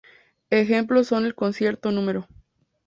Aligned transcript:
Ejemplos 0.49 1.05
son 1.09 1.27
el 1.27 1.35
Concierto 1.35 1.91
No. 1.91 2.25